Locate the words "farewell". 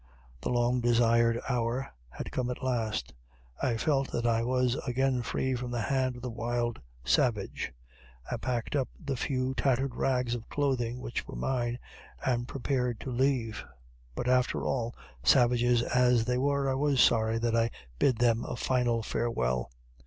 19.03-19.69